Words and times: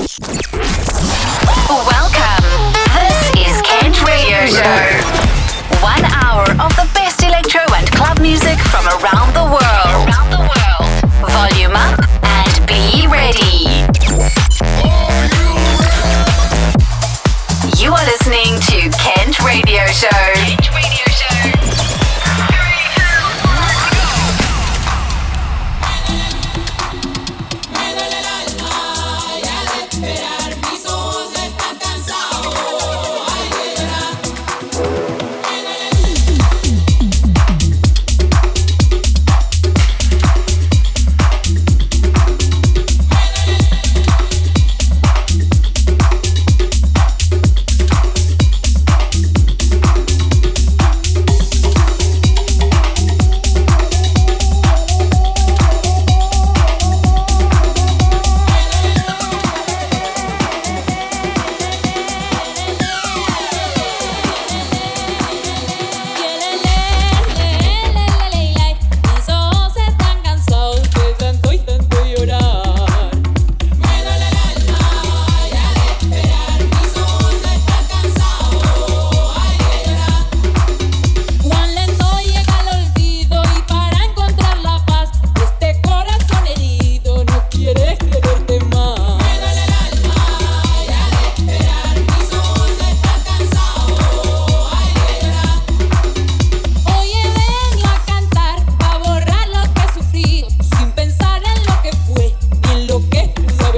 Welcome. 0.00 0.16
This 2.96 3.20
is 3.36 3.60
Kent 3.60 4.00
Radio 4.02 4.46
Show. 4.46 4.80
One 5.82 6.02
hour 6.24 6.48
of 6.52 6.74
the 6.76 6.88
best 6.94 7.22
electro 7.22 7.60
and 7.76 7.86
club 7.92 8.18
music 8.18 8.58
from 8.72 8.86
around 8.86 9.34
the 9.34 9.44
world. 9.44 10.08
Around 10.08 10.30
the 10.30 10.40
world. 10.40 10.88
Volume 11.28 11.76
up 11.76 12.00
and 12.24 12.66
be 12.66 13.06
ready. 13.12 13.84
You 17.76 17.92
are 17.92 18.04
listening 18.06 18.58
to 18.72 18.88
Kent 18.96 19.38
Radio 19.44 19.84
Show. 19.88 20.08
Kent 20.08 20.70
Radio 20.74 20.99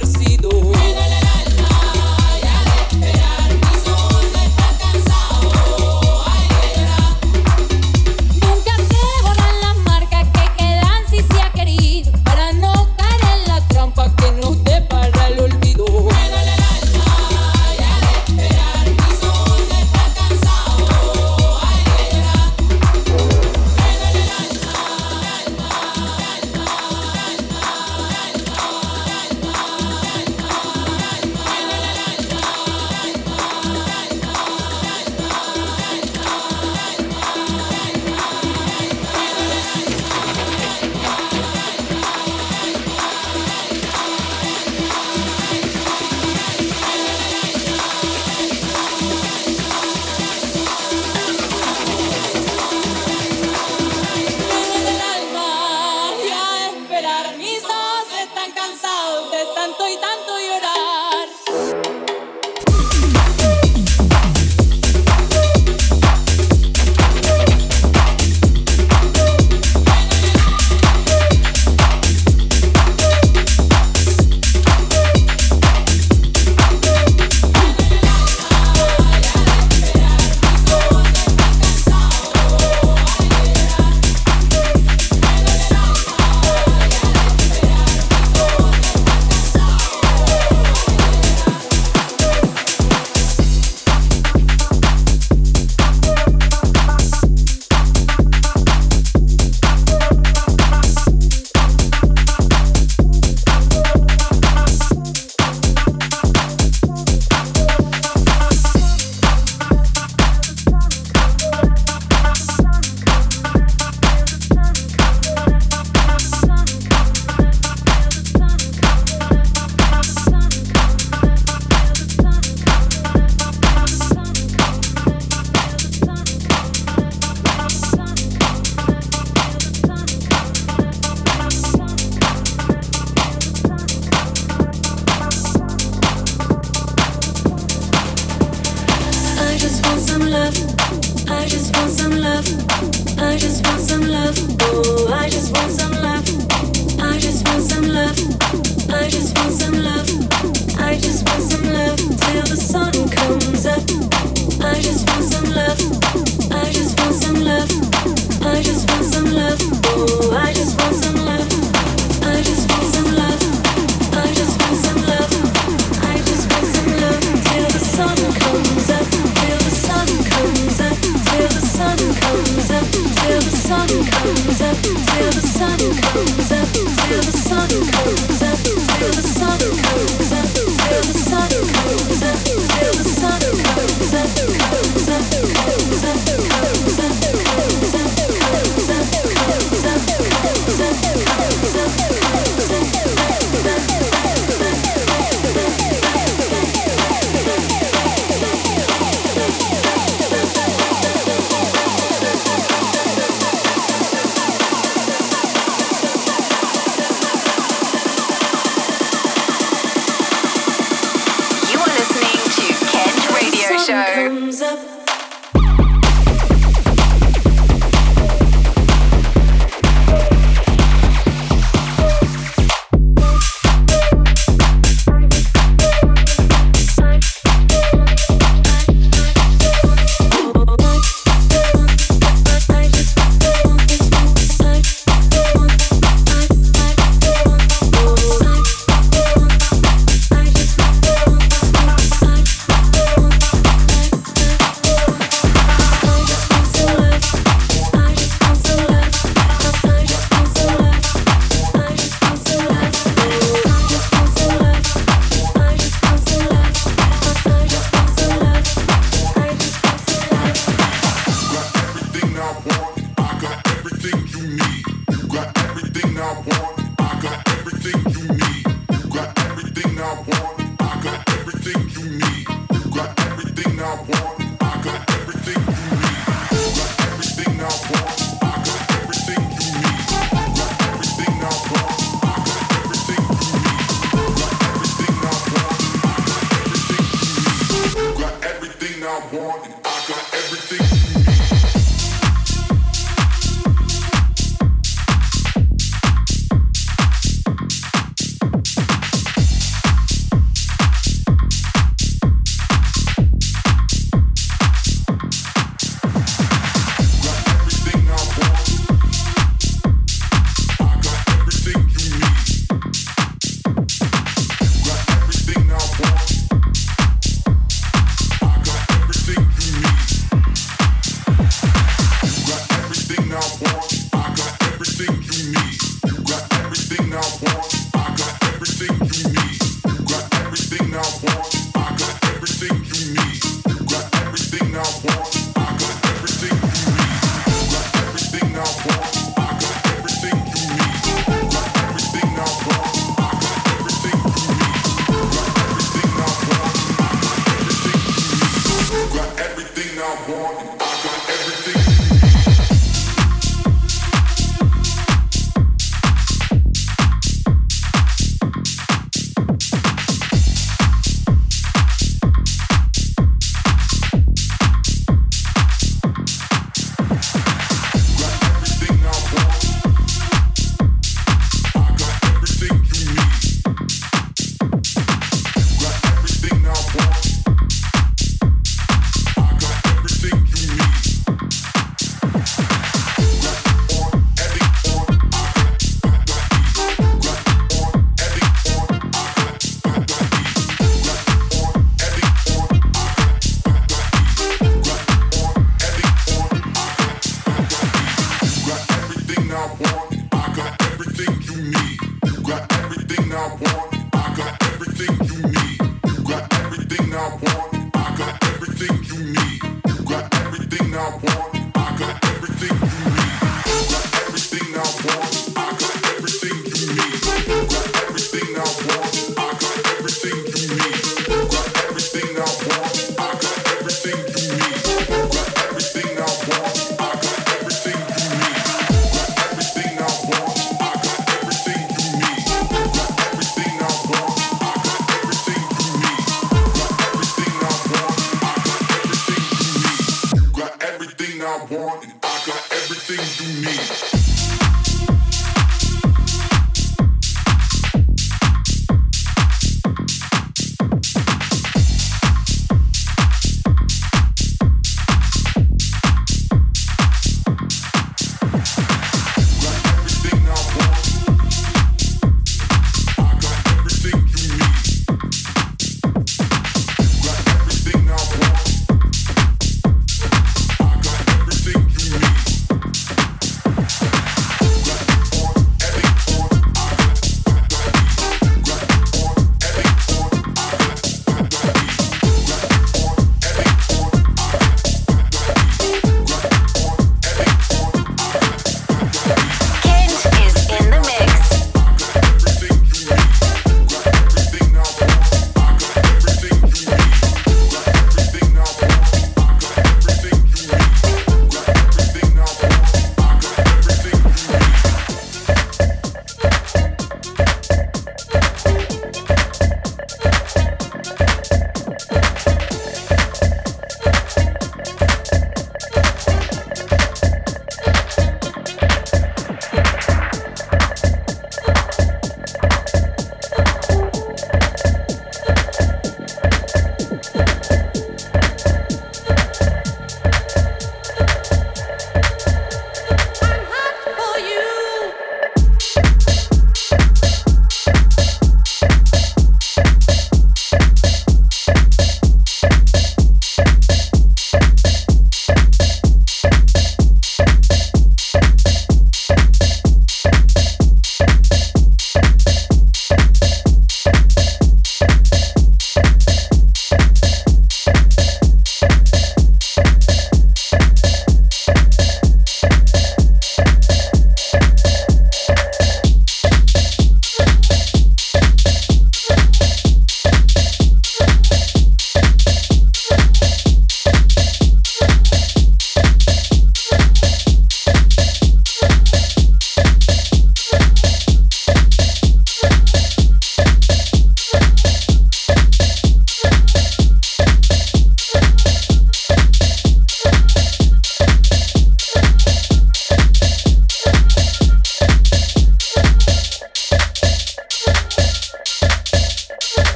torcido 0.00 0.57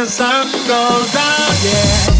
the 0.00 0.06
sun 0.06 0.46
goes 0.66 1.12
down, 1.12 1.50
yeah. 1.62 2.19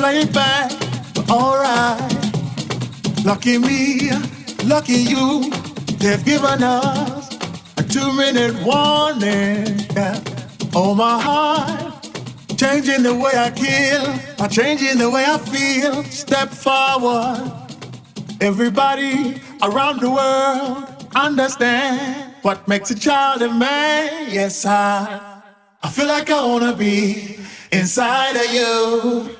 To 0.00 0.32
back, 0.32 0.72
but 1.14 1.30
alright. 1.30 2.00
Lucky 3.24 3.58
me, 3.58 4.10
lucky 4.64 4.94
you. 4.94 5.50
They've 5.98 6.24
given 6.24 6.62
us 6.62 7.28
a 7.76 7.82
two-minute 7.82 8.54
warning. 8.64 9.78
Yeah. 9.94 10.18
Oh 10.74 10.94
my 10.94 11.20
heart, 11.20 12.08
changing 12.56 13.02
the 13.02 13.14
way 13.14 13.32
I 13.34 13.50
kill, 13.50 14.06
I'm 14.42 14.48
changing 14.48 14.96
the 14.96 15.10
way 15.10 15.24
I 15.26 15.36
feel. 15.36 16.02
Step 16.04 16.48
forward. 16.48 17.52
Everybody 18.40 19.38
around 19.62 20.00
the 20.00 20.10
world 20.10 21.06
understand 21.14 22.32
what 22.40 22.66
makes 22.66 22.90
a 22.90 22.98
child 22.98 23.42
a 23.42 23.52
man. 23.52 24.30
Yes, 24.30 24.64
I, 24.64 25.42
I 25.82 25.90
feel 25.90 26.06
like 26.06 26.30
I 26.30 26.46
wanna 26.46 26.74
be 26.74 27.38
inside 27.70 28.36
of 28.36 28.54
you 28.54 29.39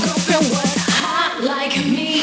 Girlfriend, 0.00 0.50
what 0.52 0.74
hot 0.88 1.42
like 1.44 1.76
me? 1.86 2.15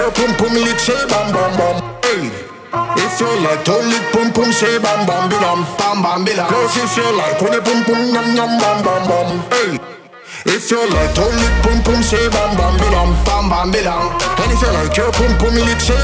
her 0.00 0.10
pum 0.16 0.32
pum 0.40 0.54
lit, 0.56 0.80
say 0.80 0.96
bam 1.12 1.28
bam 1.32 1.52
bam. 1.60 1.76
Hey. 2.04 2.32
If 2.96 3.20
you 3.20 3.30
like 3.44 3.64
to 3.68 3.76
lick 3.90 4.04
pum 4.12 4.32
pum, 4.32 4.50
say 4.52 4.78
bam 4.80 5.04
bam 5.04 5.28
bilam, 5.28 5.60
bam 5.76 6.00
bam 6.02 6.24
bilam. 6.24 6.48
Girls, 6.48 6.76
if 6.76 6.96
you 6.96 7.08
like 7.20 7.40
when 7.42 7.54
it 7.54 7.64
pum 7.64 7.84
pum 7.84 8.00
yum 8.14 8.28
yum 8.38 8.52
bam 8.60 8.78
bam 8.86 9.02
bam. 9.10 9.28
Hey. 9.52 9.70
If 10.46 10.70
you 10.70 10.80
like 10.88 11.12
to 11.14 11.24
lick 11.40 11.56
pum 11.64 11.78
pum, 11.84 12.00
say 12.02 12.24
bam 12.32 12.56
bam 12.56 12.74
bilam, 12.80 13.10
bam 13.26 13.44
bam 13.52 13.68
bilam. 13.72 14.04
And 14.40 14.52
if 14.52 14.62
you 14.64 14.72
like 14.72 14.96
your 14.96 15.12
pum 15.12 15.32
pum 15.36 15.54
lick, 15.54 15.80
say 15.80 16.00